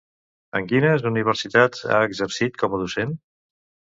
En 0.59 0.63
quines 0.71 1.03
universitats 1.09 1.85
ha 1.97 2.01
exercit 2.07 2.57
com 2.63 2.75
a 2.79 2.79
docent? 2.85 3.13